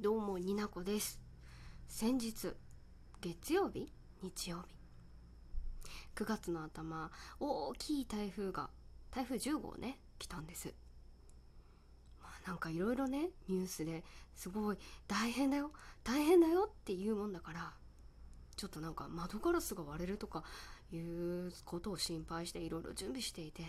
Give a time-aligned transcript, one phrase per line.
[0.00, 1.20] どうもになこです。
[1.86, 2.52] 先日
[3.20, 3.92] 月曜日？
[4.22, 4.74] 日曜日。
[6.16, 8.70] 9月の頭大きい台風が
[9.12, 10.74] 台風10号ね来たんです。
[12.20, 14.02] まあなんかいろいろねニュースで
[14.34, 15.70] すごい大変だよ
[16.02, 17.72] 大変だよっていうもんだから
[18.56, 20.42] ちょっとなんか窓ガラスが割れるとか
[20.92, 23.62] いうことを心配していろいろ準備していて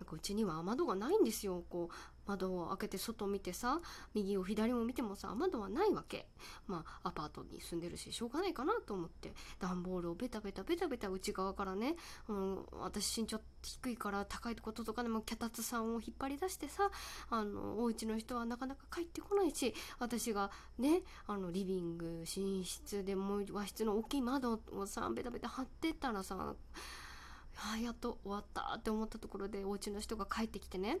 [0.00, 1.64] なんかうちには雨戸がないんですよ。
[1.68, 1.94] こう
[2.26, 3.80] 窓を開けて外見てさ
[4.12, 6.26] 右を左も見てもさ雨戸はないわけ。
[6.66, 9.32] まあアパートに住んでるししょうがないかなと思って。
[9.58, 11.96] 段ボールをベタベタベタベタ内側からね、
[12.28, 16.90] うん、私身長低いから高いこととかでも脚立さんを引っ張り出してさ
[17.30, 26.54] あのお家の人はなかなか帰ってこないし私がねあのリビング寝室でも和室の大きい窓をさベタベタ張ってったらさ
[27.56, 30.98] あやっと終わったって思ったところでお家の人が帰ってきてね。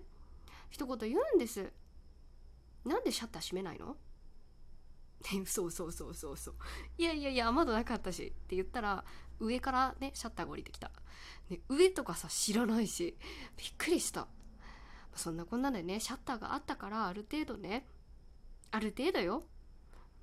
[0.70, 1.72] 一言言うんです
[2.84, 3.96] なんでシャッター閉めないの？
[5.44, 6.54] そうそうそうそうそう
[6.98, 9.04] いやいやいや雨戸なかったしって言ったら
[9.40, 10.90] 上からねシャッターが降りてきた、
[11.50, 13.16] ね、上とかさ知らないし。
[13.56, 14.26] びっくりした。
[15.14, 17.86] そんなこんなでねシャッターがあったからある程度ね
[18.70, 19.44] ある程度よ。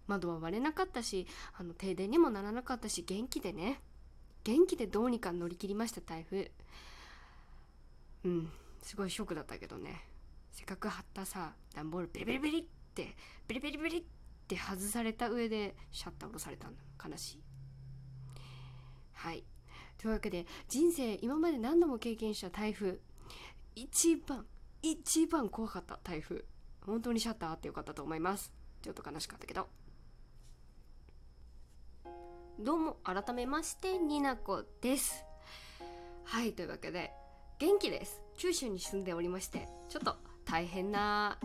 [0.08, 3.82] 窓は割れなかったしあの停電にもならなかったし元気でね。
[4.44, 6.52] 元気でどうにか乗り切りました台風
[8.26, 10.06] うんすごいショックだったけどね。
[10.52, 12.64] せっかく貼ったさ段ボールベリベリベリっ
[12.94, 13.16] て
[13.48, 14.04] ベリベリベリっ
[14.48, 17.44] て外された上でシャッター下ろされたんだ悲しい。
[19.14, 19.44] はい。
[19.98, 23.00] というわけで人生今まで何度も経験した台風
[23.76, 24.46] 一番
[24.82, 26.44] 一番怖かった台風
[26.86, 28.54] 本当にシャッターあってよかったと思います。
[28.82, 29.70] ちょっと悲しかったけど。
[32.60, 35.26] どうも改めましてになこです。
[36.24, 37.12] はいというわけで
[37.58, 38.22] 元気です。
[38.38, 40.16] 九州に住んでおりましてちょっと
[40.46, 41.40] 大変な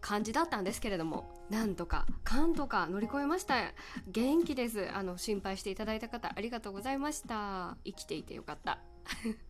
[0.00, 3.56] 感じだったんですけれどもなんとかかんとか乗り越えました。
[4.06, 4.88] 元気です。
[4.94, 7.76] あの心配していただいた方ありがとうございました。
[7.84, 8.78] 生きていてよかった。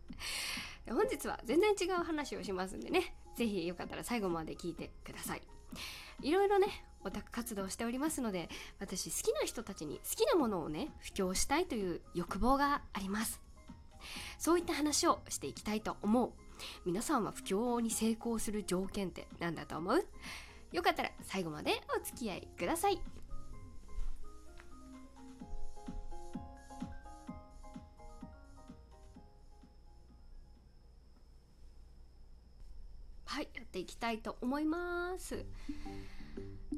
[0.89, 5.41] 本日は全然違う話をしますんでね是非よかったら最後まで聞いてください。
[6.21, 8.49] いろいろねオタク活動しておりますので
[8.79, 13.41] 私好きな人たちに好きなものをね布教したいという欲望があります。
[14.37, 16.31] そういった話をしていきたいと思う。
[16.85, 20.05] 皆さんは布教に成功する条件って何だと思う？
[20.71, 22.99] よかったら最後までお付き合いください。
[33.25, 35.45] はいやっていきたいと思います。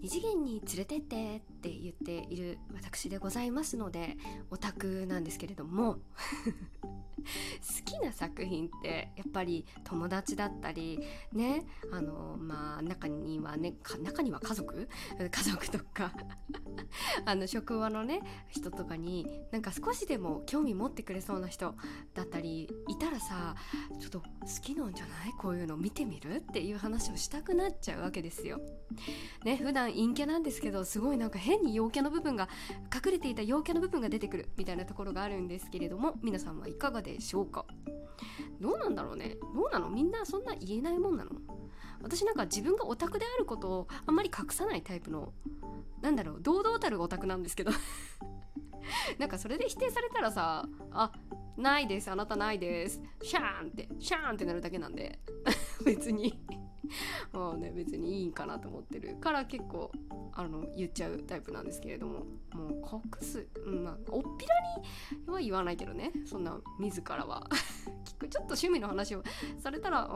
[0.02, 4.18] 二次元に連れてってって言っている私でございますので
[4.50, 5.98] オタクなんですけれども
[7.22, 11.00] 好きな作品ってやっぱり友達だったり
[11.34, 14.90] ねあのまあ中にはね中には家族？
[15.30, 16.12] 家族とか
[17.26, 21.76] あの職場のね人とかになんか少しでも興味持ってくれそうな人
[22.14, 23.56] だったりいたらさ
[24.00, 24.26] ちょっと好
[24.62, 25.34] きなんじゃない？
[25.40, 26.38] こういうの見てみる？
[26.38, 28.60] っていう話をしたくなっちゃうわけですよ。
[29.44, 32.50] ね普段陰キャなんですけどすごいなんか変に陽キャの部分が
[32.94, 37.66] 隠れていた陽キャの部分が出てくるみたいなところがあるんですけれども皆さんはいかがでしょうか？
[38.60, 39.38] どうなんだろうね？
[39.56, 39.90] どうなの？
[39.90, 41.32] みんなそんな言えないもんなの？
[42.04, 45.34] 私なんか自分がオタクであることをあんまり隠さないタイプの
[46.02, 47.72] なんだろう堂々たるオタクなんですけど。
[49.20, 51.12] なんかそれで否定されたらさあ
[51.56, 55.20] ないですあなたないですシャーンってシャーンってなるだけなんで。
[55.86, 56.40] 別に。
[57.32, 59.16] まあね別にいいんかなと思ってる。
[59.18, 59.92] から結構
[60.34, 62.26] あの言っちゃうタイプなんですけれども。
[62.54, 64.56] もう隠す、うんまあ、おっぴら
[65.26, 66.12] には言わないけどね。
[66.26, 67.48] そんな自らは。
[68.28, 69.24] ちょっと趣味の話を
[69.60, 70.10] されたら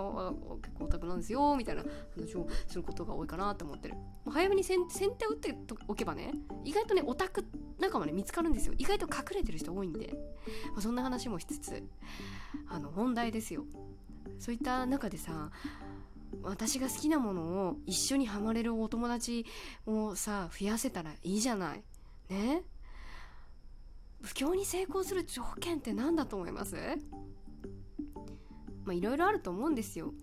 [0.62, 1.84] 結構オタクなんですよみたいな
[2.16, 3.96] 話をすることが多いかなと思ってる。
[4.30, 4.80] 早めに先
[5.18, 5.56] 手を打って
[5.88, 6.32] おけばね
[6.64, 7.46] 意外とねオタク
[7.80, 8.74] 仲間ね見つかるんですよ。
[8.78, 10.14] 意外と隠れてる人多いんで、
[10.72, 11.84] まあ、そんな話もしつつ
[12.68, 13.66] あの本題ですよ。
[14.40, 15.52] そういった中でさ
[16.42, 19.46] 私が好きなものを一緒にハマれるお友達
[19.86, 21.84] をさ増やせたらいいじゃない。
[22.30, 22.64] ね。
[24.22, 26.76] 不況に成功する条件って何だと思います？
[28.86, 30.14] まあいろいろあると思うんですよ。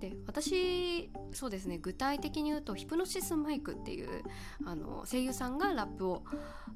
[0.00, 4.22] で私そうですね具体的に言うとヒプノシスマイクっていう
[4.66, 6.24] あの声優さんがラップを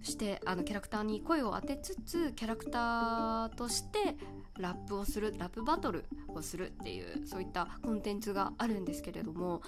[0.03, 4.17] してあのキャラクターに声を当てつつキャラクターとして
[4.59, 9.61] ラップをするラップバトルをするっていうそういったコンテンツがあるんですけれども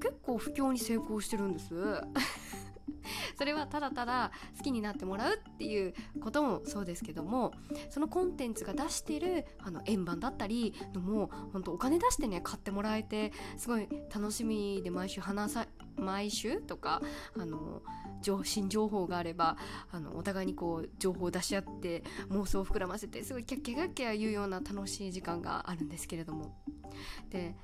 [0.00, 1.74] 結構不況に成功してるんです。
[3.36, 7.52] それはただただ好きになってもらうっていうこともそうですけども
[7.90, 17.02] そのコンテンツが出してるあの円盤だったりのも本当お金出してね買ってもらえてすごい楽しみで毎週話さ毎週とか
[17.36, 17.82] あの
[18.44, 19.56] 新情報があれば
[19.90, 26.56] あのお互いにこう情報を出し合って妄想を膨らませてすごいキャッキャキャッキャ言うような楽しい時間があるんですけれども。
[27.30, 27.54] で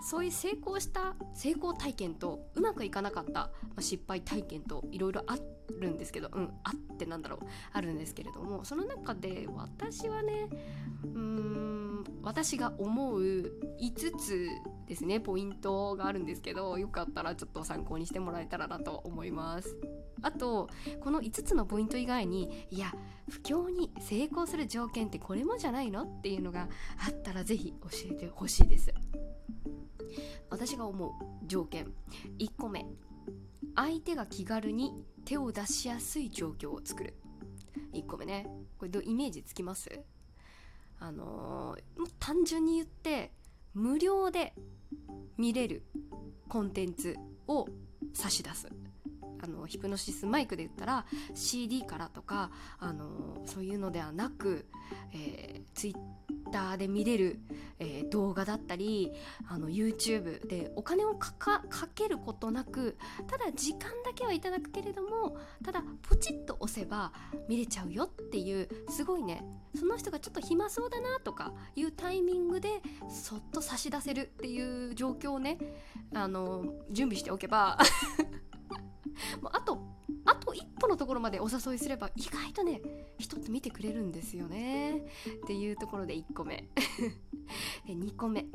[0.00, 5.36] そういう成功した成功体験とうまくいかなかった、まあ、失敗体験といろいろあ
[5.80, 7.40] るんですけどうんあってなんだろう
[7.72, 10.48] あるんですけれどもその中で私はね
[11.04, 13.20] うーん私が思う
[13.80, 14.48] 5つ
[14.86, 19.76] ですねポイントがあるんですけどよかったらちょっと参考にしてもらえたらなと思います。
[20.22, 20.68] あと
[21.00, 22.92] この5つのポイント以外にいや
[23.28, 26.04] 不況に成功する条件ってこれもじゃないの？
[26.04, 26.68] っていうのが
[26.98, 28.92] あったら是非教えてほしいです。
[30.48, 31.10] 私が思う
[31.46, 31.92] 条件。
[32.38, 32.86] 1個目。
[33.74, 34.94] 相手が気軽に
[35.24, 37.14] 手を出しやすい状況を作る。
[37.92, 38.46] 1個目ね。
[38.78, 39.90] これどイメージつきます？
[40.98, 43.32] あのー、単純に言って
[43.74, 44.54] 無料で
[45.36, 45.82] 見れる
[46.48, 47.16] コンテンツ
[47.48, 47.66] を
[48.14, 48.68] 差し出す。
[49.66, 54.66] ヒプノシスマイクで言ったら CD からとかあのそういうのではなく、
[55.12, 55.94] えー、ツイッ
[56.50, 57.40] ターで見れる、
[57.78, 59.12] えー、動画だったり
[59.48, 61.62] あの YouTube でお金をか
[61.94, 62.96] けることなく
[63.26, 67.12] ただ時間だけはいただくけれどもただポチッと押せば
[67.48, 72.68] 見れちゃうよっていうすごいねその人がちょっと暇そうだなとかいうタイミングで
[73.08, 75.58] そっと差し出せるっていう状況をね
[76.14, 77.78] あの準備しておけば
[79.40, 79.85] もうあと
[80.86, 82.80] 歩のところまでお誘いすれば意外とね
[83.18, 84.98] 人って見てくれるんですよね。
[85.44, 86.68] っていうところで1個目。
[87.86, 88.46] で2個目。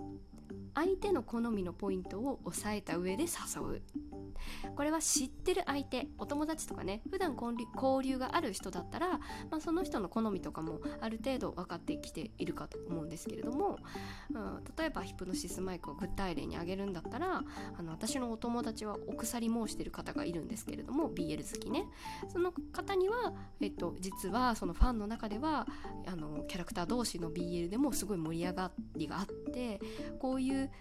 [0.73, 3.81] 相手の好みのポイントを押さえた上で誘う。
[4.75, 9.19] これは知ってる相手お友達とかね普段交流がある人だったら、
[9.49, 13.77] まあ、その人の好みとかもある程度分かってきているかと思うんですけれども、
[14.33, 17.43] うん、例えばヒプノシスマイクを具体例に挙げるんだったら
[17.77, 21.85] あの私のお友達はお鎖申してる方がいるんですけれども BL 好きね。
[22.29, 25.68] その方には、えっと、実はそのファンの中では
[26.07, 29.79] あのキャラクター同士の BL でもすごい盛り上がりがあって
[30.19, 30.71] こういう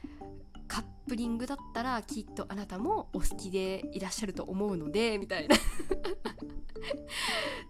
[0.68, 5.56] カップリングだったらきっとあなたもお好きでいらっしゃると思うのでみたいな。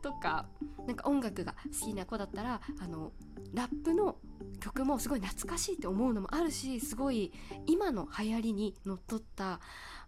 [0.03, 0.49] とか
[0.87, 3.13] なんか音楽が好きな子だったらあの
[3.53, 4.17] ラップの
[4.61, 7.33] 曲もすごい懐かしいって思うのもあるしすごい
[7.67, 9.61] 今の流行りにのっとった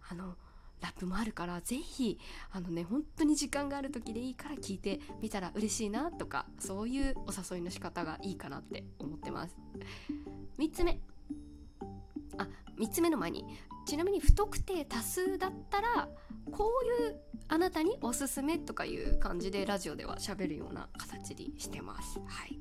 [0.09, 0.35] あの
[0.83, 2.19] ラップもあるからぜひ
[2.51, 9.55] あのね本当に時間がある時でいいから聞いてみたら嬉しいなとかそういうお誘いの仕方がいいかなって思ってます。
[10.59, 10.99] 3つ目。
[12.37, 12.47] あ
[12.77, 13.45] 3つ目の前に。
[13.85, 16.07] ちなみに不特定多数だったら
[16.51, 17.15] こういう
[17.47, 22.19] あなたにおすすめとかいう感じでラジオでは喋るような形にしてます。
[22.25, 22.59] はい。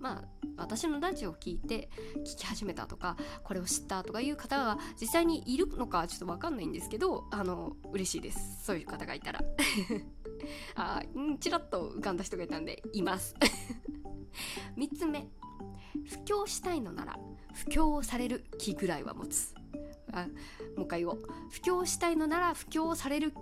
[0.00, 0.24] まあ
[0.56, 8.64] 私のラジオを聞いて聞き始めたとかこれを知ったとかいう方が実際にいるのかちょっと分かんないんですけどあの嬉しいです。
[8.64, 9.40] そういう方がいたら。
[10.74, 11.02] あ
[11.38, 13.34] ちらっと浮かんだ人がいたんでいます。
[14.76, 15.28] 3つ目。
[16.04, 17.18] 布教したいのなら
[17.54, 19.54] 布教される気ぐらいは持つ。
[20.12, 20.26] あ
[20.76, 21.22] もう一回言おう。
[21.50, 23.32] 布教したいのなら布教される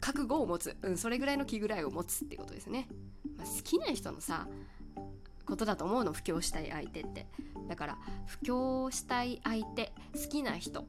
[0.00, 2.88] 覚悟を持つ、うん、それぐらいの気ぐらいを持つってことですね、
[3.36, 4.46] まあ、好きな人のさ
[5.46, 7.26] ことだと思うの布教したい相手って。
[7.68, 10.88] だから布教したい相手好きな人好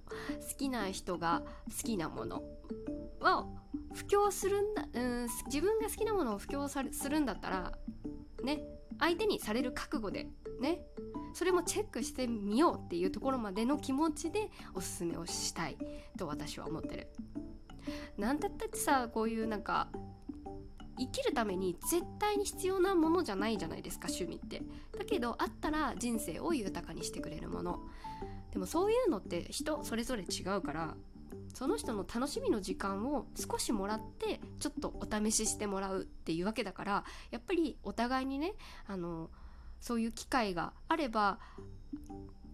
[0.57, 2.43] きな人が好きなもの
[3.19, 3.45] は
[3.93, 7.71] 布教するんだ、うん、自分が好きなものを布教するんだったら
[8.43, 8.61] ね
[8.99, 10.27] 相手にされる覚悟で
[10.61, 10.81] ね。
[11.33, 15.77] それもチェックしてみようっていうところまでの気持ちでおすすめをしたい
[16.17, 17.07] と私は思ってる。
[18.17, 19.89] なんだったってさこういうなんか
[20.97, 24.61] 生きるために絶対に必要なものじゃないじゃないですか趣味って。
[24.97, 27.79] だけどあったら人生を豊かにしてくれるもの。
[28.51, 30.95] でもそういうのって人それぞれ違うから
[31.53, 38.53] その人の楽しみの時間を少しもらってちょっとお試ししてもらうっていうわけだからやっぱりお互いにね
[38.87, 39.29] あの
[39.85, 41.37] そういう機会があれば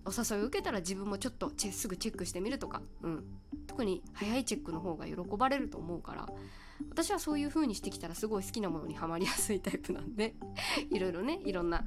[0.05, 3.23] お誘いを受けたら自分もちょっとすぐチェックしてみるとか、うん、
[3.67, 6.27] 特に早いチェックの方が喜ばれると思うから
[6.89, 10.35] 私はそういう風にしてきたらすごい好きなものにはまりやすいタイプなんで
[10.91, 11.85] いろいろねいろんな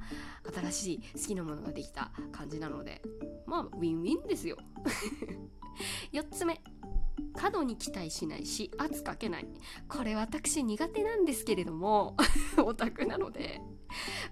[0.51, 3.03] 新しい好きなものができた感じなので
[3.45, 4.57] まあウィンウィンですよ。
[6.11, 6.59] 4つ目。
[7.35, 9.47] 過度に期待しないし圧かけない。
[9.87, 12.15] これ私苦手なんですけれども
[12.57, 13.61] オタクなので。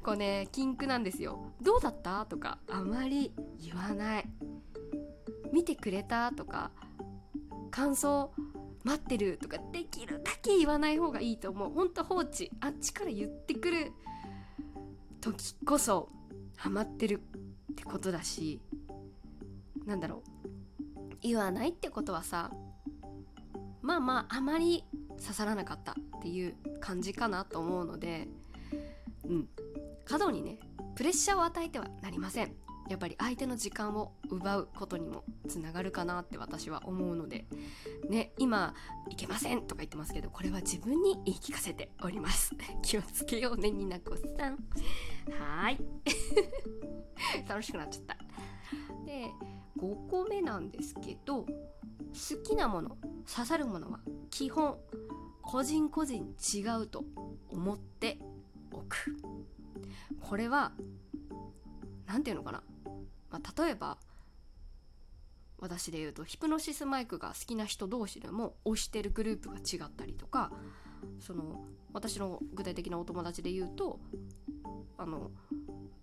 [0.03, 1.53] これねキンクなんですよ。
[1.62, 2.25] どうだった？
[2.25, 4.25] とかあまり言わない。
[5.51, 6.31] 見てくれた？
[6.31, 6.72] とか
[7.72, 8.31] 感想
[8.83, 9.38] 待ってる？
[9.38, 11.72] とかできるだけ言わない方がいいと思う。
[11.72, 12.51] ほんと放置。
[12.60, 13.91] あっちから言ってくる。
[15.22, 16.10] 時こそ
[16.57, 17.22] ハマってる。
[17.72, 18.60] ってことだし
[19.86, 21.17] なんだろう。
[21.22, 22.51] 言わないってことはさ
[23.83, 24.83] まあまああまり
[25.21, 28.27] 刺さらなかったっていう感じかなと思うので
[29.25, 29.47] うん。
[30.05, 30.59] 過度にね
[30.95, 32.53] プレッシャーを与えてはなりません。
[32.89, 37.45] やっぱり相手の時間を奪うことにもつながるかなって私は思うので
[38.09, 38.73] ね今
[39.09, 42.51] いけませんとか言ってますけどこれは自分に言い聞かせております。
[42.83, 44.57] 気をつけようねになこさん。
[45.31, 45.79] はい。
[47.47, 48.17] 楽しくなっちゃった。
[49.05, 49.31] で
[49.77, 51.48] 5個目なんですけど好
[52.43, 52.98] きなもの
[53.33, 54.77] 刺さるものは基本
[55.41, 57.03] 個人個人違うと
[57.50, 58.19] 思って
[58.72, 59.17] おく。
[60.22, 60.72] これは
[62.07, 62.63] 何て言うのかな、
[63.29, 63.98] まあ、例えば
[65.60, 70.51] 私で言うとヒプノシスマイクが好きな人同士でも推してるグループが違ったりとか
[71.19, 74.00] その私の具体的なお友達で言うと
[74.98, 75.31] あの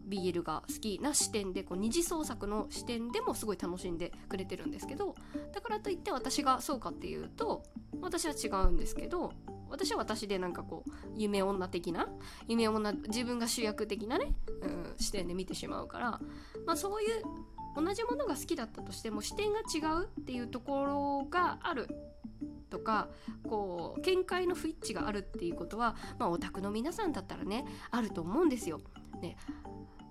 [0.08, 5.14] BL が好きな視点でこう二次創作の視点でもすごい楽しんでくれてるんですけど
[5.54, 7.62] だからといって私がそうかっていうと
[8.02, 9.32] 私は違うんですけど
[9.70, 12.08] 私は私でなんかこう夢女的な
[12.48, 16.20] 夢女自分が主役的なね、うん、視点で見てしまうから、
[16.66, 17.22] まあ、そういう
[17.76, 21.88] 同じものが好きだったとしても視点が違うっていうところがある
[22.70, 23.08] とか
[23.48, 28.80] こう見解の不一致があるっていうことは、まあ、オタクの皆さんだったらねあると思うんですよ。
[29.20, 29.36] ね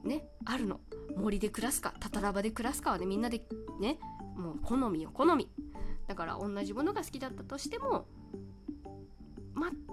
[0.04, 0.80] ねあるの。
[1.18, 3.42] 森で暮らすかタタラバで暮らすかはねみんなで
[3.80, 3.98] ね
[4.38, 5.50] もう好みよ好み。
[6.08, 8.06] だから同じものが好きだったとしても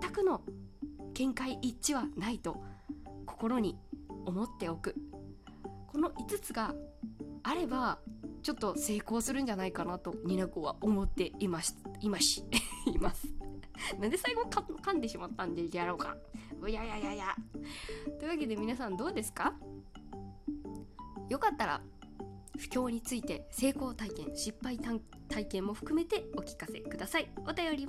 [0.01, 0.43] 全くの
[1.15, 2.63] 見解一致はないと
[3.27, 3.79] 心に
[4.25, 4.95] 思っておく。
[5.87, 6.75] この5つが
[7.43, 7.99] あれば
[8.43, 12.45] ちょっと成功するんじゃないかなとニナコは思っていますいまし
[12.87, 13.27] います。
[14.01, 16.17] なんで最後か噛んでしまったんでやろうか。
[16.69, 17.37] いやいやいやいや。
[18.19, 19.55] というわけで皆さんどうですか？
[21.29, 21.81] よかったら
[22.57, 24.79] 不況について成功体験失敗
[25.29, 27.31] 体験も含めてお聞かせください。
[27.47, 27.85] お便りも